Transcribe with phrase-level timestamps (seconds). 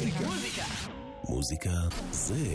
[0.00, 0.64] מוזיקה.
[1.28, 1.70] מוזיקה
[2.10, 2.54] זה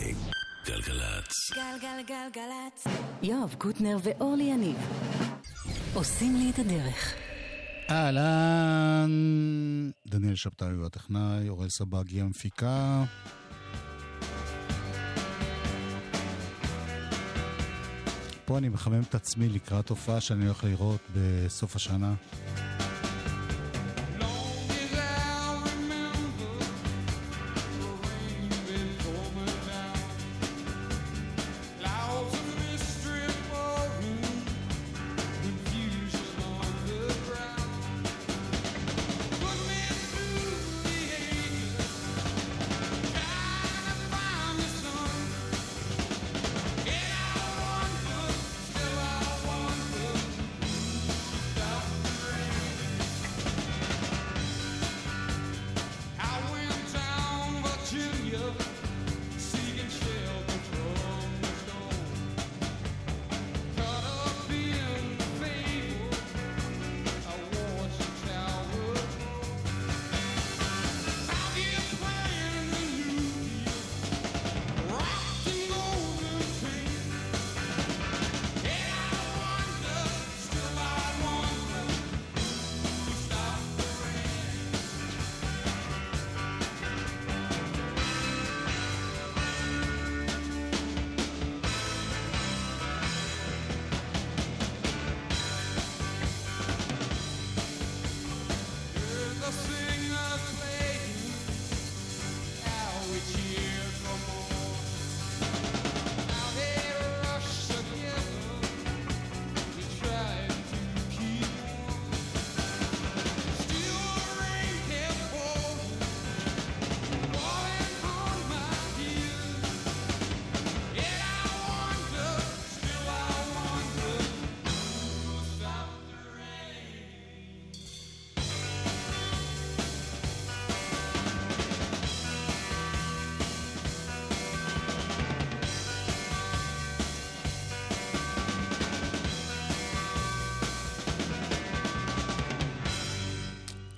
[0.66, 1.32] גלגלצ.
[1.54, 2.84] גלגלגלגלצ.
[3.22, 4.76] יואב קוטנר ואורלי יניב
[5.94, 7.14] עושים לי את הדרך.
[7.90, 9.10] אהלן,
[10.06, 13.04] דניאל שבתאי הוא הטכנאי, אוראל סבגי המפיקה.
[18.44, 22.14] פה אני מחמם את עצמי לקראת הופעה שאני הולך לראות בסוף השנה.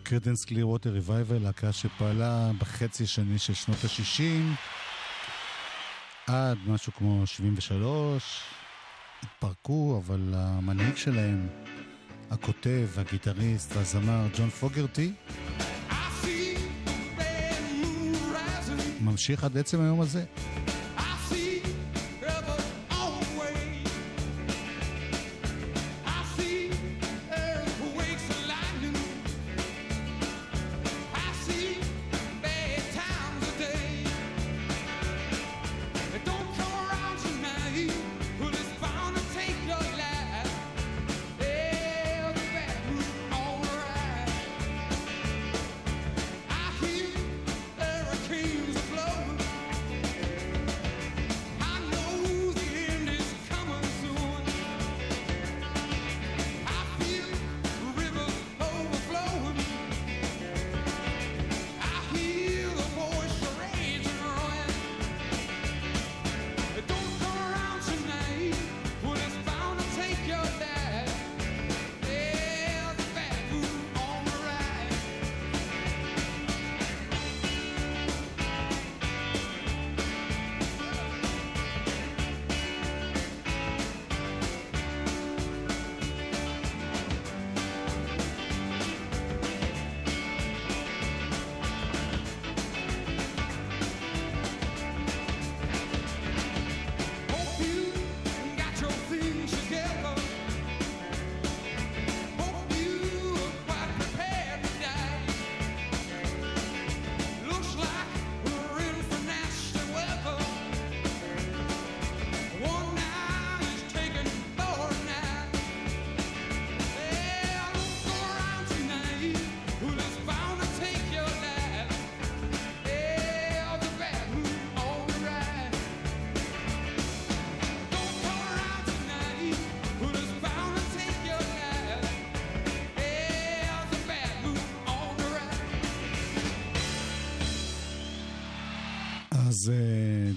[0.08, 4.22] Creedence Clearwater Revival, להקה שפעלה בחצי השני של שנות ה-60
[6.26, 8.40] עד משהו כמו 73,
[9.22, 11.48] התפרקו, אבל המנהיג שלהם,
[12.30, 15.12] הכותב, הגיטריסט והזמר ג'ון פוגרטי,
[19.00, 20.24] ממשיך עד עצם היום הזה.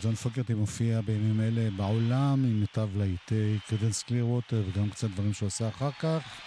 [0.01, 5.33] ג'ון פוגרטי מופיע בימים אלה בעולם עם מיטב להיטי קרדנס קליר ווטר וגם קצת דברים
[5.33, 6.41] שהוא עושה אחר כך.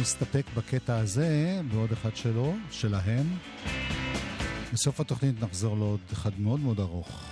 [0.00, 3.26] נסתפק בקטע הזה בעוד אחד שלו, שלהם.
[4.72, 7.31] בסוף התוכנית נחזור לעוד אחד מאוד מאוד ארוך.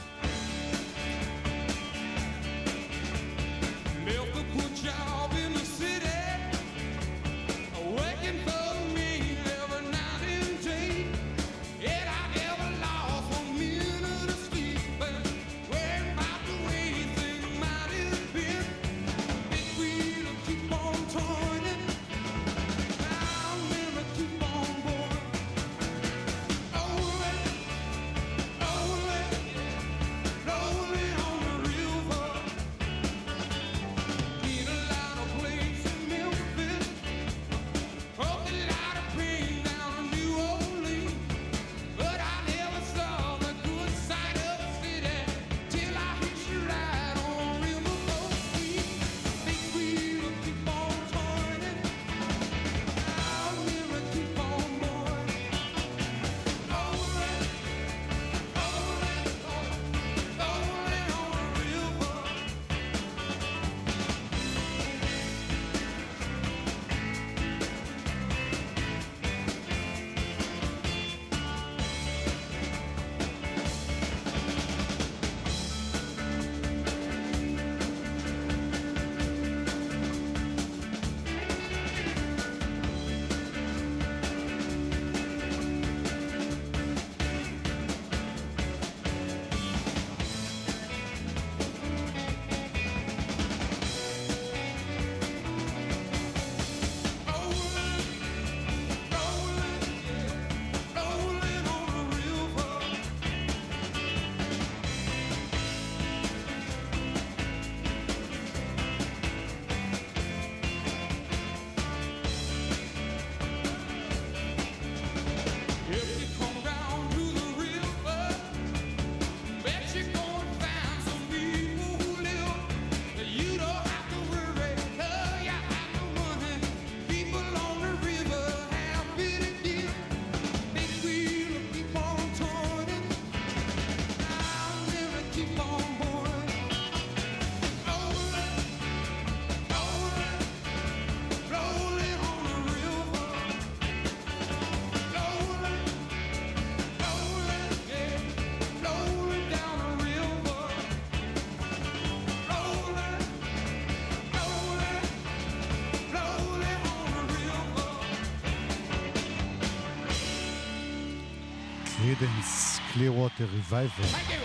[162.00, 164.06] Creedence Clearwater Revival.
[164.06, 164.40] Thank you.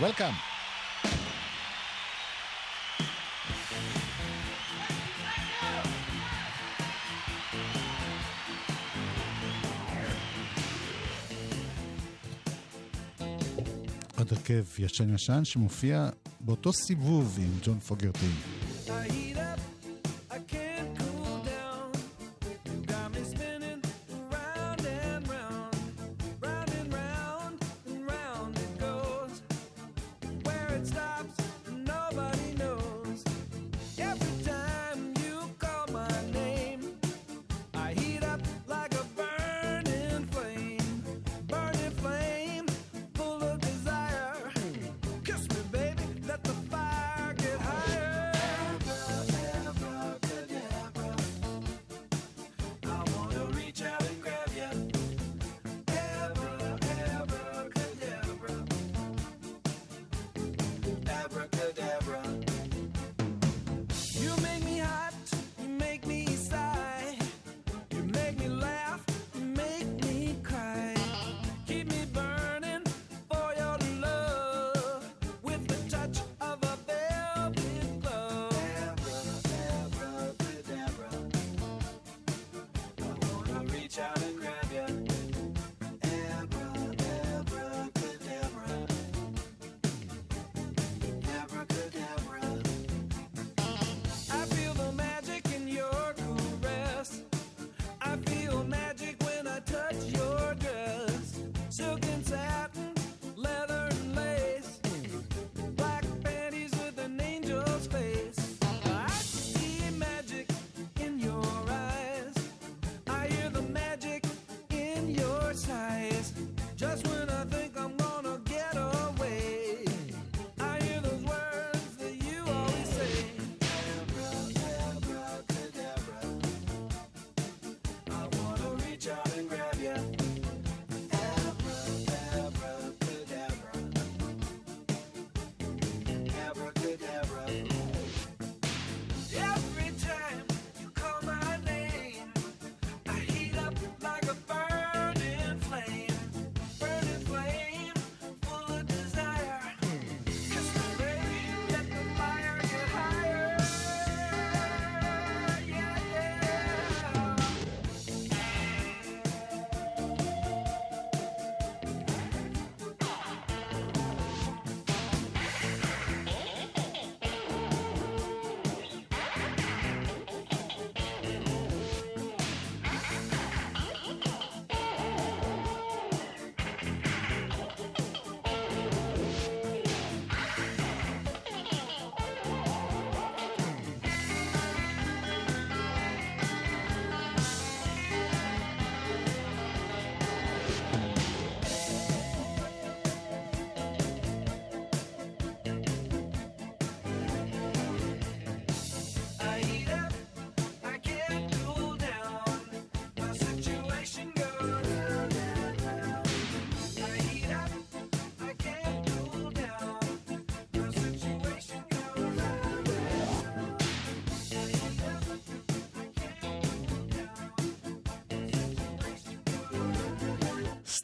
[0.00, 0.34] Welcome.
[14.18, 16.08] עוד הרכב ישן ישן שמופיע
[16.40, 18.59] באותו סיבוב עם ג'ון פוגרטין.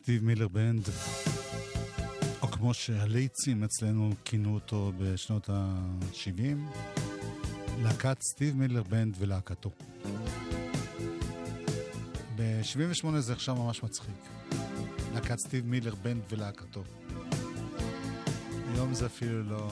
[0.03, 0.89] Steve Miller Band,
[2.43, 6.57] או כמו שהלייצים אצלנו כינו אותו בשנות ה-70,
[7.83, 9.71] להקת Steve Miller Band ולהקתו.
[12.37, 14.15] ב-78 זה עכשיו ממש מצחיק.
[15.15, 16.83] להקת Steve Miller Band ולהקתו.
[18.75, 19.71] היום זה אפילו לא...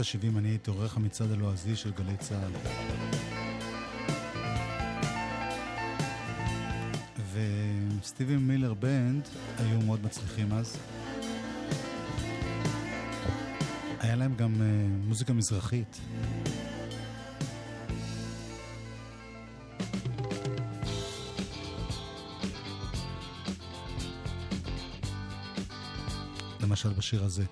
[0.00, 2.52] בשנות ה-70 אני הייתי עורך המצעד הלועזי של גלי צה"ל.
[8.00, 10.76] וסטיבי מילר בנד היו מאוד מצליחים אז.
[14.00, 16.00] היה להם גם uh, מוזיקה מזרחית.
[26.62, 27.44] למשל בשיר הזה.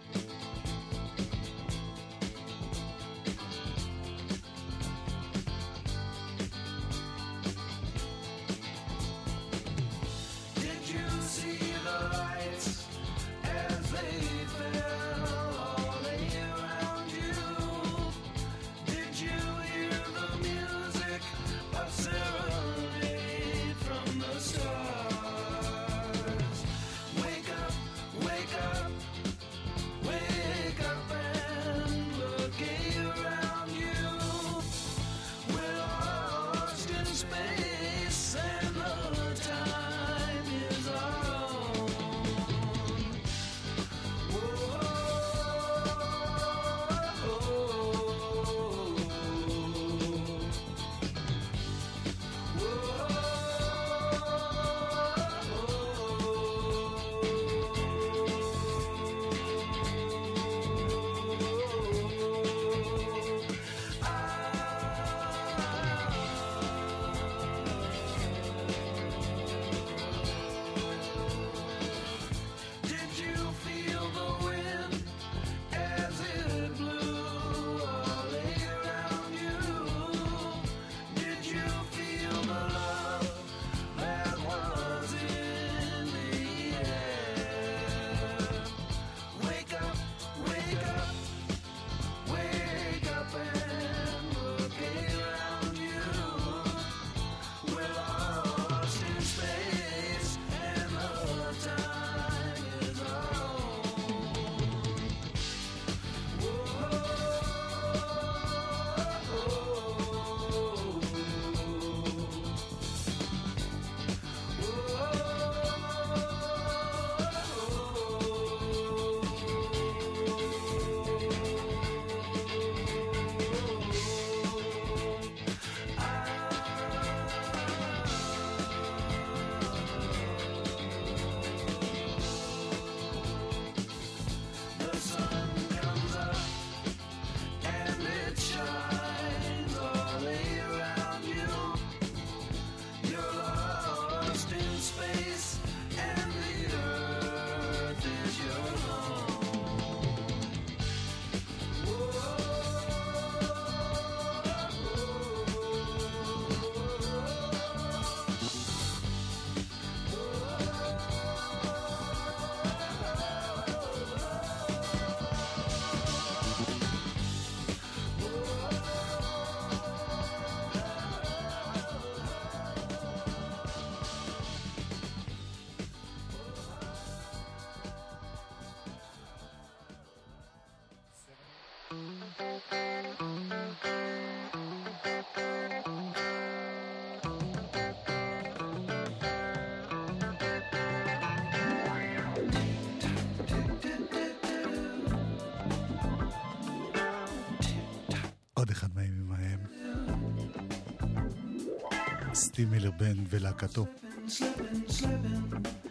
[202.65, 203.87] מילר בן ולהקתו.
[204.27, 205.84] Slipping, slipping into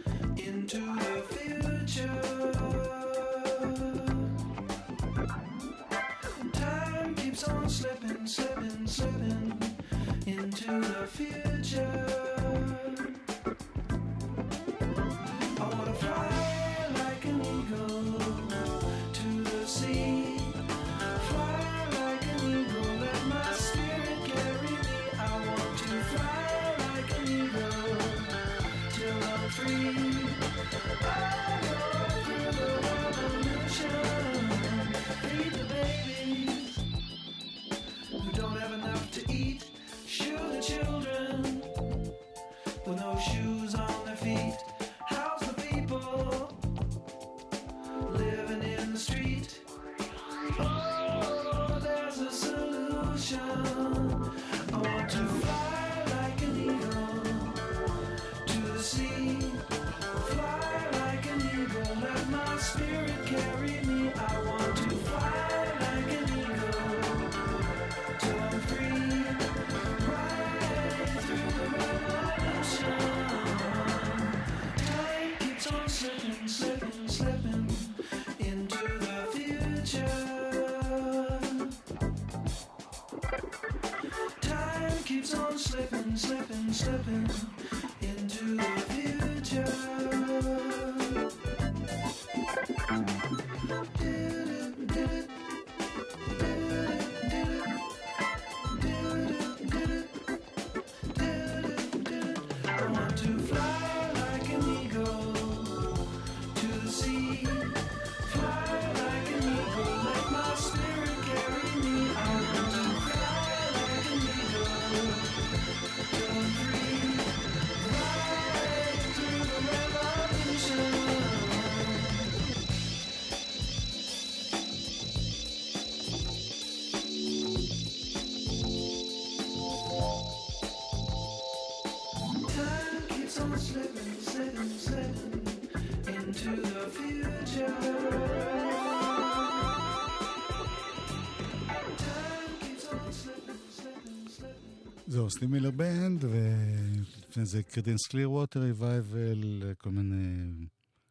[145.24, 150.66] זהו, Steve Miller Band, ולפני זה Creedence Clearwater Revival, כל מיני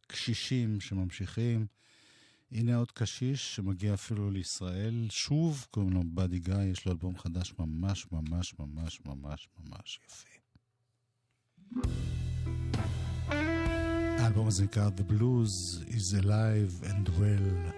[0.07, 1.65] קשישים שממשיכים.
[2.51, 7.53] הנה עוד קשיש שמגיע אפילו לישראל, שוב, קוראים לו באדי גיא, יש לו אלבום חדש
[7.59, 10.29] ממש ממש ממש ממש ממש יפה.
[14.19, 17.73] האלבום הזה נקרא The Blues is Alive and Well.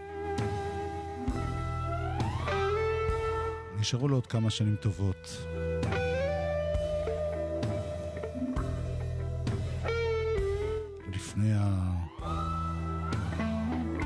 [3.79, 5.37] נשארו לו עוד כמה שנים טובות.
[11.34, 11.52] לפני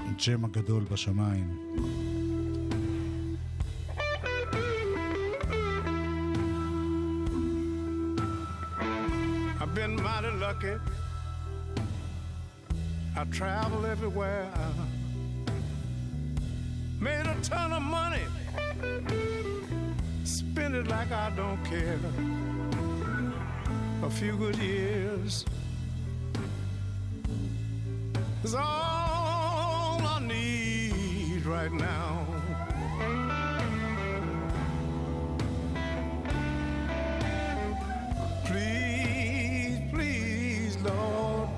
[0.07, 1.59] הג'ם הגדול בשמיים.
[9.61, 10.77] I've been mighty lucky.
[13.17, 14.49] I travel everywhere.
[17.01, 18.27] Made a ton of money.
[20.25, 21.99] Spend it like I don't care.
[24.09, 25.45] A few good years
[28.44, 32.26] is all I need right now.
[38.46, 41.50] Please, please, Lord,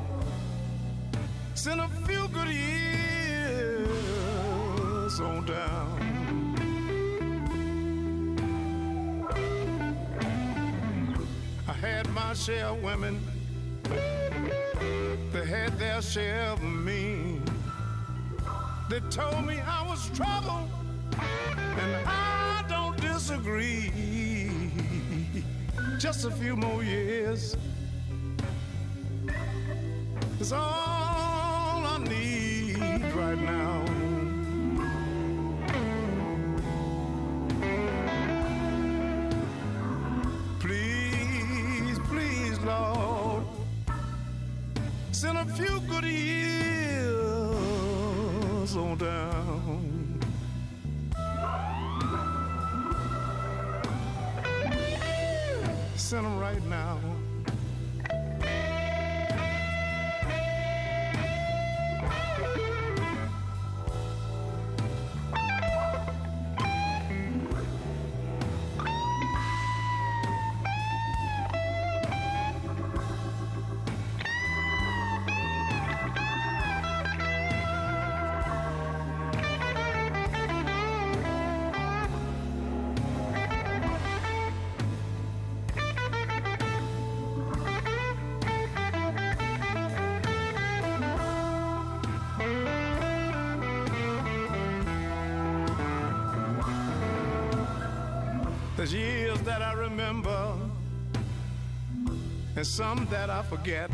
[1.53, 3.89] send a few good years
[5.19, 5.99] on down.
[11.67, 13.19] I had my share of women
[15.51, 17.41] had their share of me.
[18.89, 20.65] They told me I was trouble,
[21.11, 23.91] and I don't disagree.
[25.99, 27.57] Just a few more years
[30.39, 33.90] is all I need right now.
[48.73, 50.19] Years on down.
[55.95, 56.99] Send them right now.
[99.81, 100.55] Remember
[102.55, 103.89] and some that I forget.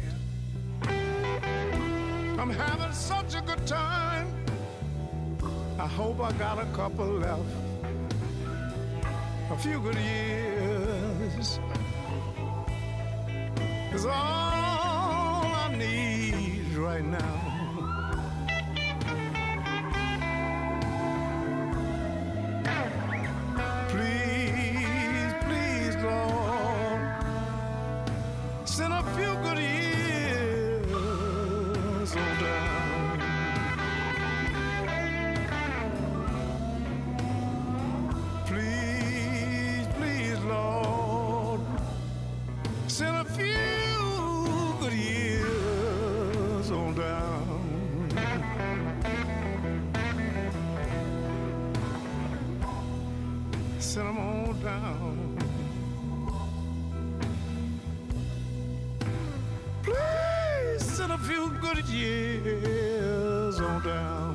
[2.42, 4.28] I'm having such a good time.
[5.80, 7.42] I hope I got a couple left.
[9.50, 11.60] A few good years
[13.94, 14.47] is all
[61.38, 64.34] few good years on down.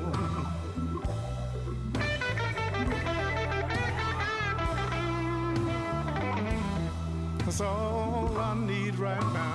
[7.39, 9.52] That's all I need right now.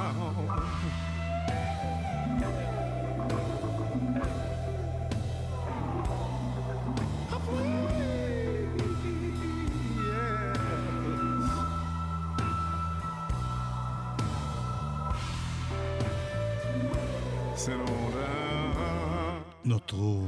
[19.68, 20.26] נותרו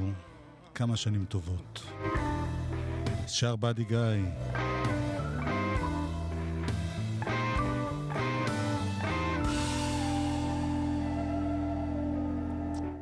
[0.74, 1.82] כמה שנים טובות.
[3.26, 3.98] שר באדי גיא.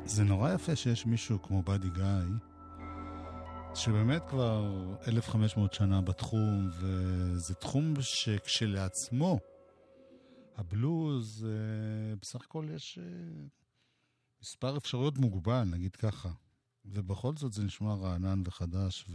[0.05, 2.03] זה נורא יפה שיש מישהו כמו באדי גיא,
[3.75, 9.39] שבאמת כבר 1,500 שנה בתחום, וזה תחום שכשלעצמו,
[10.57, 13.58] הבלוז, אה, בסך הכל יש אה,
[14.41, 16.29] מספר אפשרויות מוגבל, נגיד ככה.
[16.85, 19.05] ובכל זאת זה נשמע רענן וחדש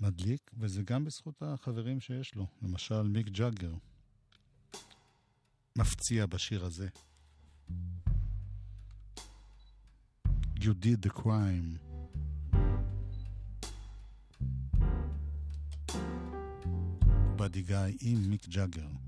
[0.00, 2.46] ומדליק, וזה גם בזכות החברים שיש לו.
[2.62, 3.74] למשל, מיק ג'אגר.
[5.76, 6.88] מפציע בשיר הזה.
[10.56, 11.90] You did the crime.
[17.36, 18.99] באדי גיא עם מיק ג'אגר.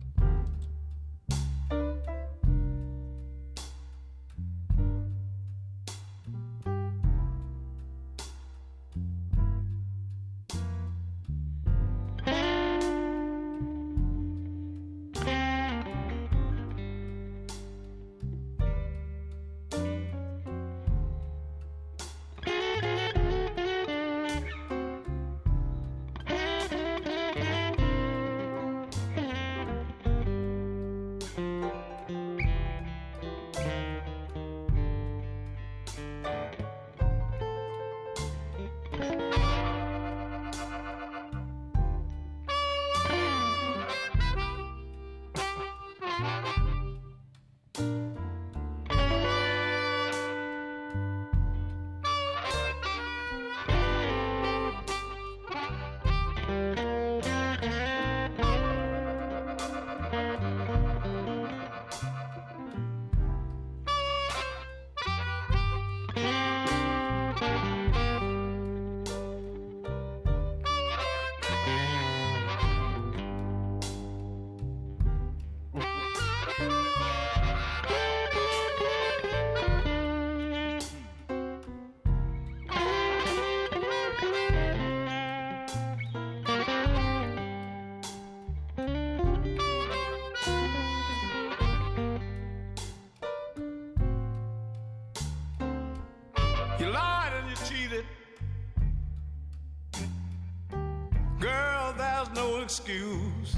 [102.73, 103.55] Excuse.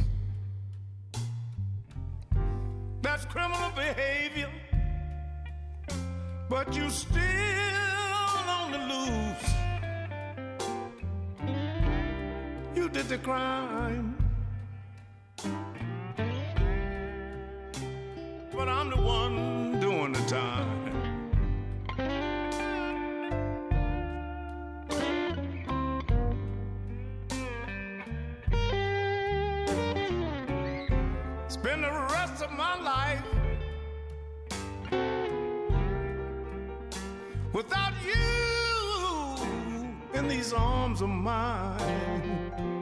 [3.01, 4.51] That's criminal behavior.
[6.49, 7.21] But you still
[8.49, 9.51] on the loose.
[12.75, 14.14] You did the crime.
[37.55, 38.19] Without you
[40.13, 42.74] in these arms of mine.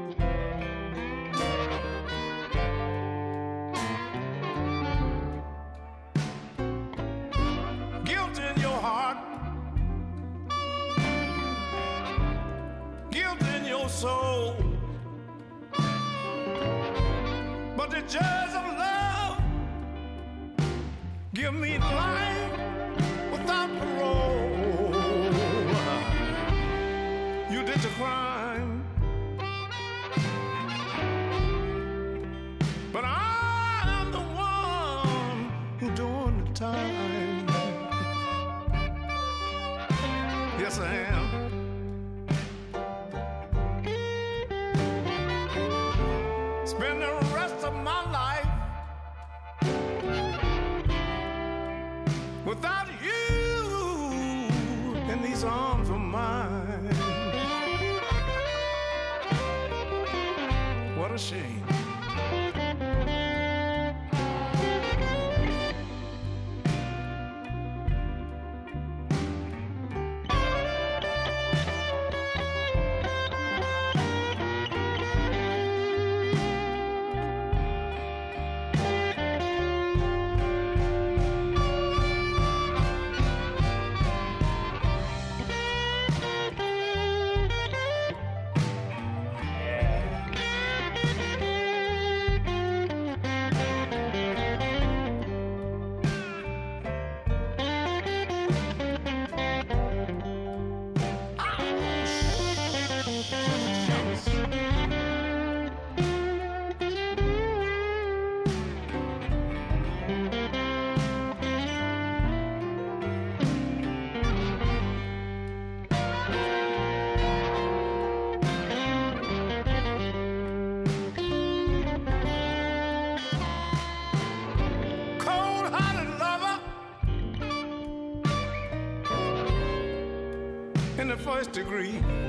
[131.62, 132.21] Degree.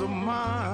[0.00, 0.67] Of mine.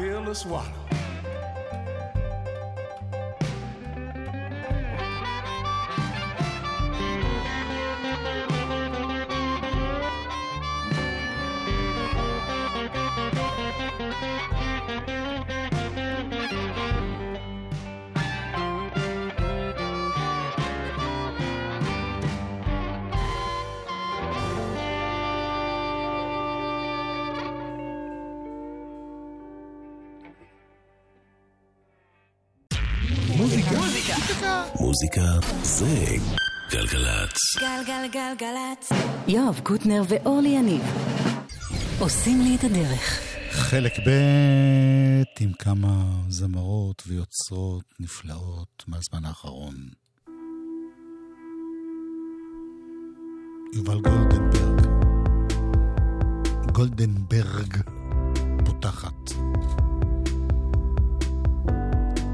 [0.00, 0.79] Pill to swallow.
[34.90, 35.22] מוזיקה
[35.62, 36.06] זה
[36.70, 37.38] גלגלצ.
[37.60, 38.92] גלגלגלגלצ.
[39.28, 40.82] יואב קוטנר ואורלי יניב
[41.98, 43.20] עושים לי את הדרך.
[43.50, 44.10] חלק ב'
[45.40, 49.74] עם כמה זמרות ויוצרות נפלאות מהזמן האחרון.
[53.74, 54.86] יובל גולדנברג.
[56.72, 57.76] גולדנברג
[58.64, 59.30] פותחת.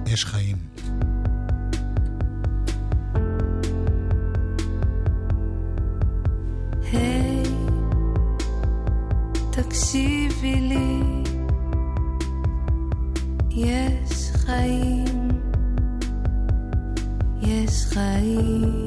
[0.06, 0.55] יש חיים.
[9.68, 11.00] תקשיבי לי,
[13.50, 15.28] יש חיים,
[17.42, 18.86] יש חיים,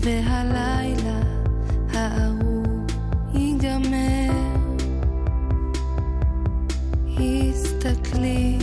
[0.00, 1.20] והלילה
[1.92, 2.86] הארור
[3.34, 4.32] ייגמר.
[7.18, 8.55] הסתכלי,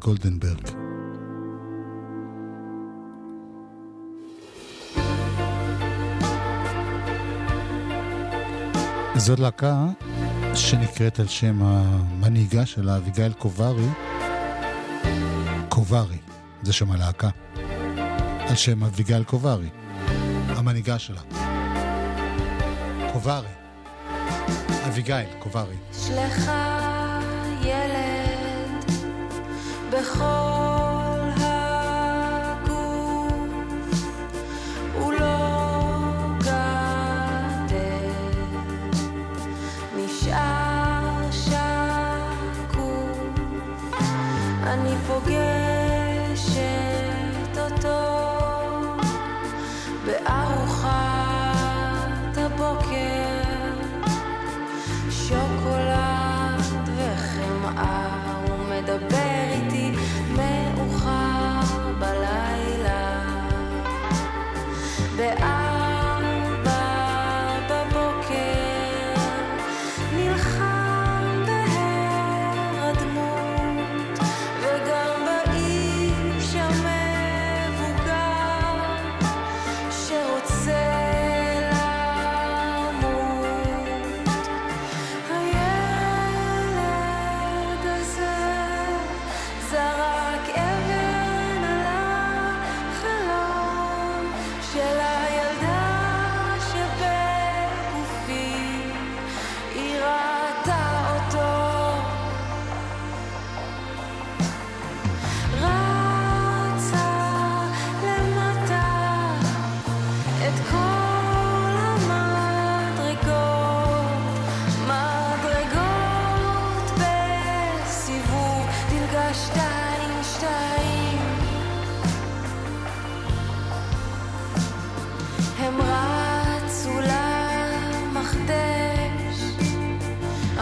[0.00, 0.68] גולדנברג.
[9.16, 9.86] זו להקה
[10.54, 13.88] שנקראת על שם המנהיגה שלה, אביגיל קוברי.
[15.68, 16.18] קוברי,
[16.62, 17.28] זה שם הלהקה.
[18.48, 19.68] על שם אביגיל קוברי,
[20.48, 21.20] המנהיגה שלה.
[23.12, 23.48] קוברי.
[24.88, 25.76] אביגיל קוברי.
[25.92, 26.79] שלחה
[29.90, 30.69] בכל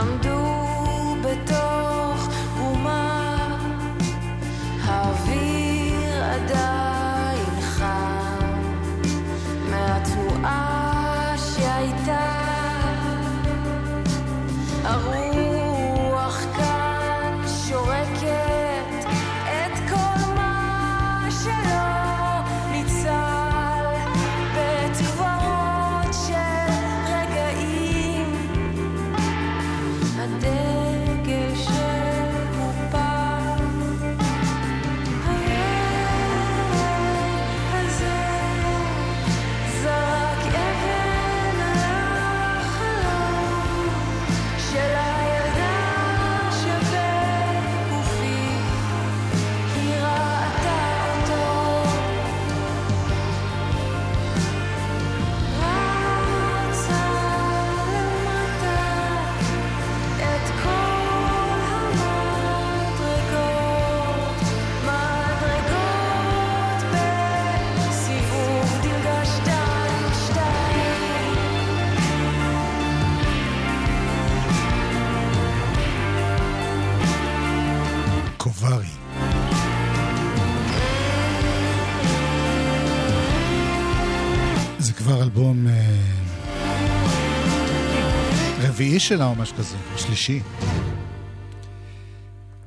[0.01, 0.30] I'm do
[1.24, 1.67] but
[88.99, 90.40] רביעי שלה או משהו כזה, שלישי.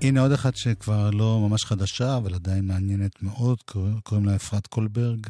[0.01, 3.57] הנה עוד אחת שכבר לא ממש חדשה, אבל עדיין מעניינת מאוד,
[4.03, 5.27] קוראים לה אפרת קולברג.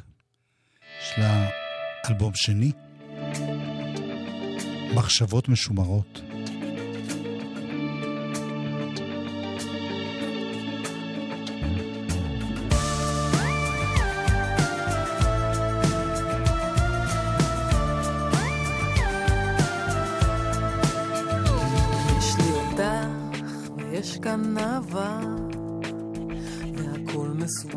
[1.01, 1.49] יש לה
[2.09, 2.71] אלבום שני,
[4.95, 6.30] מחשבות משומרות.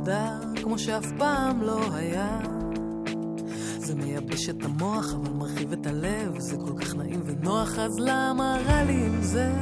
[0.05, 2.39] מסודר כמו שאף פעם לא היה.
[3.79, 6.39] זה מייבש את המוח אבל מרחיב את הלב.
[6.39, 9.53] זה כל כך נעים ונוח אז למה רע לי עם זה?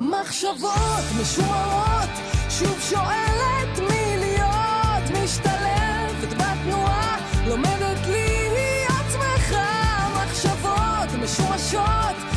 [0.00, 2.10] מחשבות משומרות
[2.48, 12.31] שוב שואלת מי להיות משתלבת בתנועה לומדת להיות שמחה מחשבות משומשות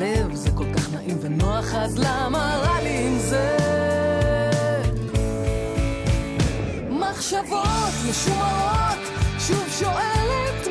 [0.00, 0.34] הלב.
[0.34, 3.56] זה כל כך נעים ונוח, אז למה רע לי עם זה?
[6.90, 8.98] מחשבות משומרות,
[9.38, 10.69] שוב שואלת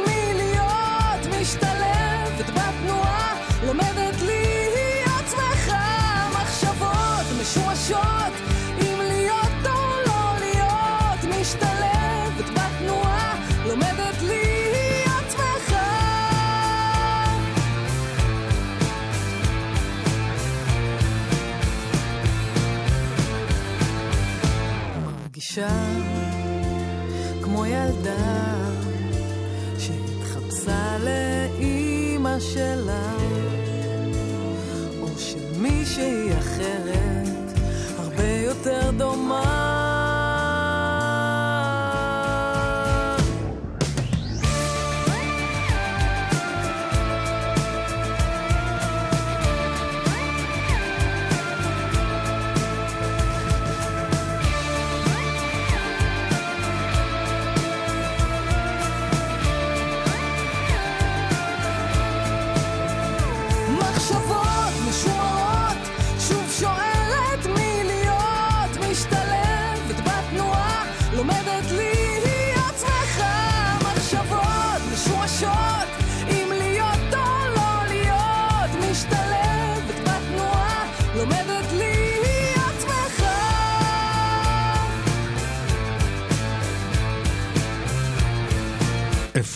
[25.59, 25.79] מרגישה
[27.41, 28.69] כמו ילדה
[29.77, 33.15] שהתחפשה לאימא שלה
[35.01, 37.08] או של מישהי אחרת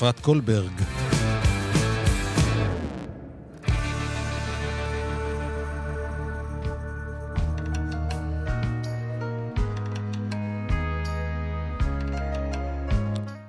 [0.04, 0.72] אפרת קולברג.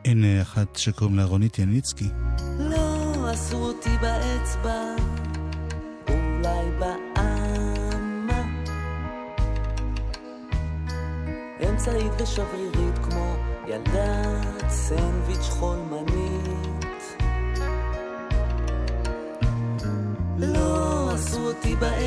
[0.04, 2.08] הנה אחת שקוראים לה רונית יניצקי.
[2.58, 4.80] לא עשו אותי באצבע,
[6.08, 8.42] אולי באמה.
[11.68, 13.36] אמצעית ושברירית כמו
[13.68, 14.23] ילדת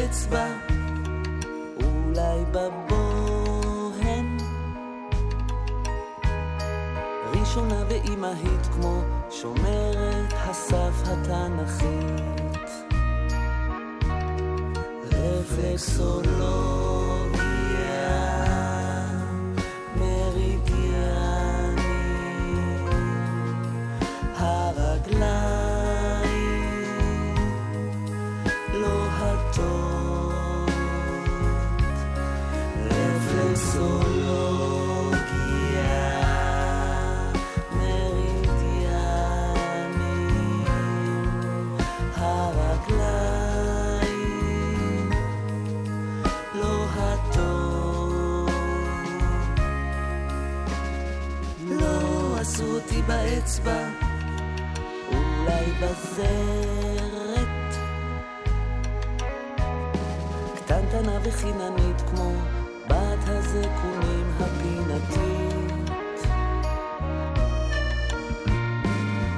[0.08, 0.48] באצבע,
[1.84, 4.38] אולי בבוהן.
[7.40, 9.02] ראשונה ואימהית כמו
[9.32, 12.70] שומרת הסף התנ"כית.
[15.12, 16.87] רפלקסולוגיה
[53.64, 53.90] באצבע,
[55.08, 57.48] אולי בזרת.
[60.56, 62.32] קטנטנה וחיננית כמו
[62.88, 65.90] בת הזקונים הפינתית.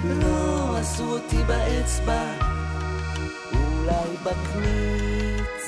[0.04, 2.24] לא עשו אותי באצבע,
[3.54, 5.59] אולי בקניצה.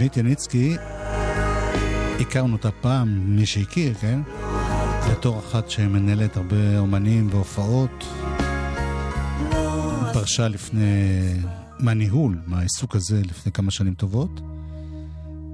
[0.00, 0.76] רונית יניצקי,
[2.20, 4.20] הכרנו אותה פעם, מי שהכיר, כן?
[5.10, 8.04] בתור אחת שמנהלת הרבה אומנים והופעות.
[10.12, 10.82] פרשה לפני,
[11.78, 14.40] מהניהול, מהעיסוק הזה, לפני כמה שנים טובות.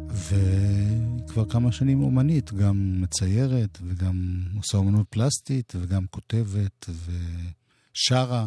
[0.09, 6.91] וכבר כמה שנים אומנית, גם מציירת וגם עושה אומנות פלסטית וגם כותבת
[7.97, 8.47] ושרה.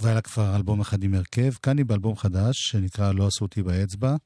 [0.00, 1.52] והיה לה כבר אלבום אחד עם הרכב.
[1.62, 4.16] כאן היא באלבום חדש שנקרא לא עשו אותי באצבע.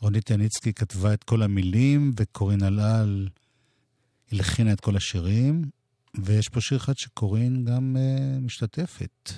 [0.00, 3.28] רונית יניצקי כתבה את כל המילים וקורין אלעל
[4.32, 5.64] הלחינה את כל השירים.
[6.24, 9.32] ויש פה שיר אחד שקורין גם uh, משתתפת.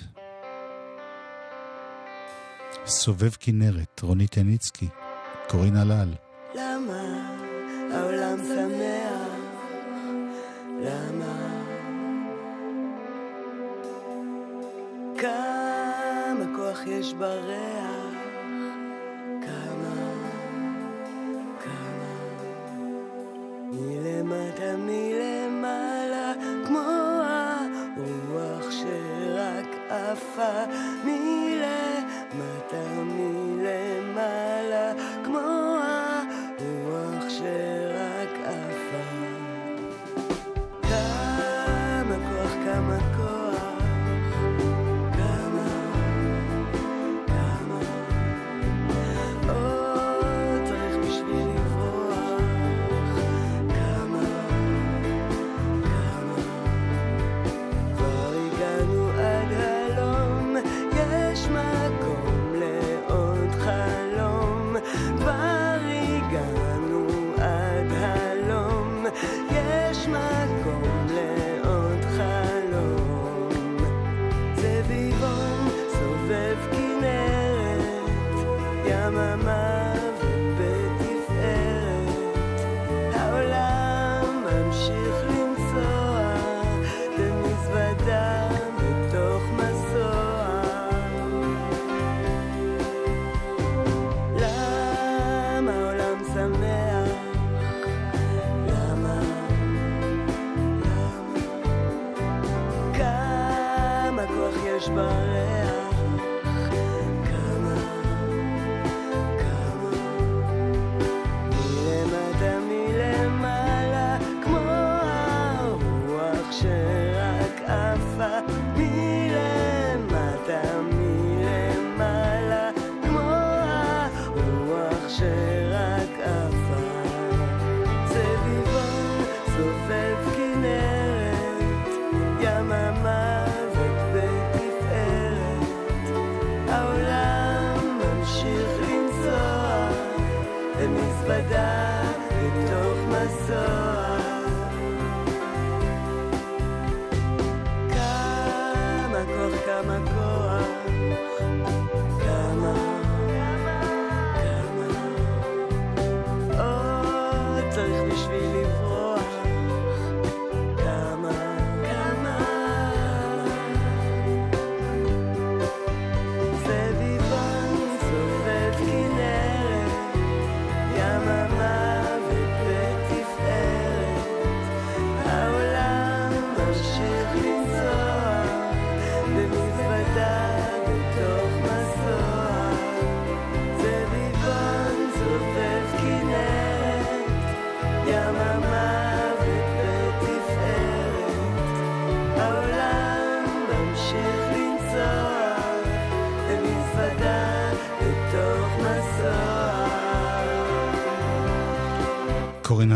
[2.85, 4.87] סובב כנרת, רונית יניצקי,
[5.49, 6.13] קורין אלעל.
[6.55, 7.33] למה
[7.93, 9.29] העולם שמח?
[10.83, 11.59] למה?
[15.17, 17.98] כמה כוח יש בריח?
[30.39, 31.08] fire.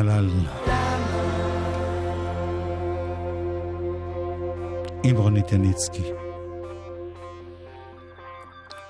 [0.04, 0.30] קורין הלל.
[5.04, 6.04] עם רונית יניצקי.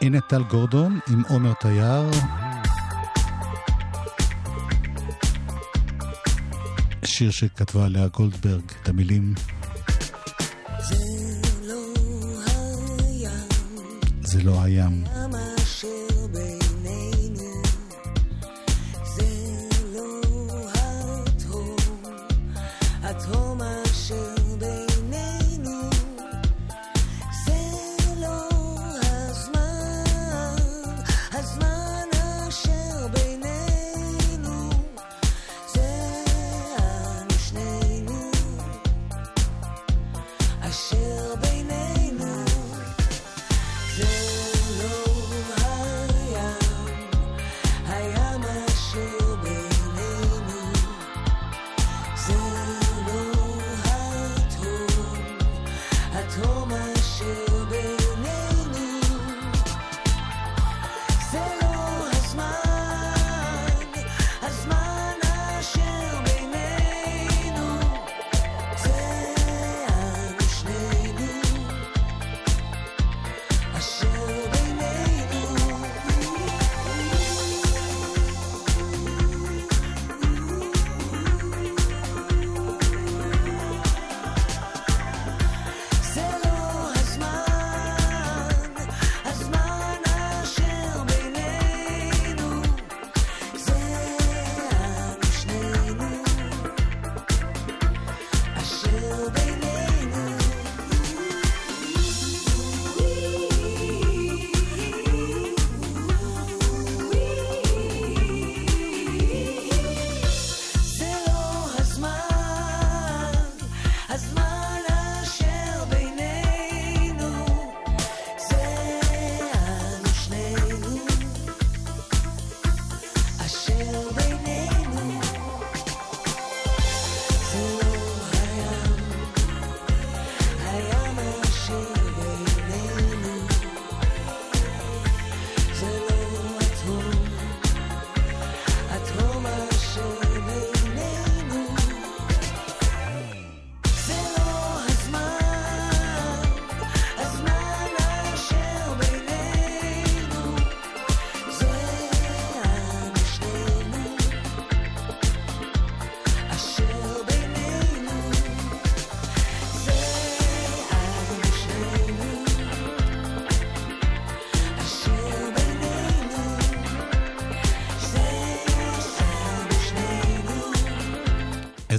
[0.01, 2.09] הנה טל גורדון עם עומר תייר.
[7.05, 9.33] שיר שכתבה לאה גולדברג, את המילים.
[14.21, 15.03] זה לא הים.
[15.05, 15.22] התהום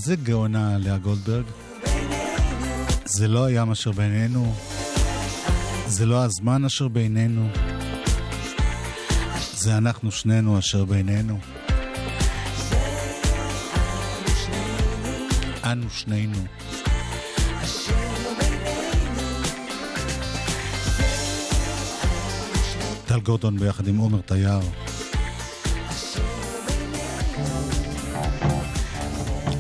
[0.05, 1.45] איזה גאונה לאה גולדברג.
[3.05, 4.55] זה לא הים אשר בינינו,
[5.87, 7.49] זה לא הזמן אשר בינינו,
[9.55, 11.39] זה אנחנו שנינו אשר בינינו.
[15.65, 16.39] אנו שנינו.
[23.07, 24.84] טל גורדון ביחד עם עומר תייר.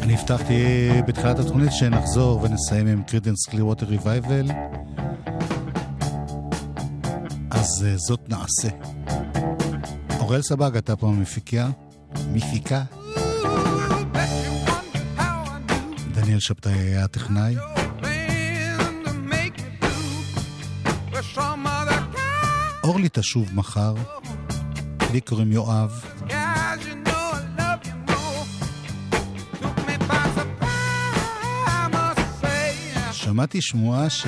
[0.05, 4.50] אני הבטחתי בתחילת התוכנית שנחזור ונסיים עם Creedence Clearwater Revival.
[7.50, 8.68] אז אה, זאת נעשה.
[10.20, 11.70] אוראל סבג, הייתה פה המפיקה.
[12.32, 12.82] מפיקה.
[16.12, 17.57] דניאל שבתאי היה הטכנאי.
[22.84, 23.94] אורלי תשוב מחר.
[25.12, 26.13] לי קוראים יואב.
[33.35, 34.26] שמעתי שמועה ש...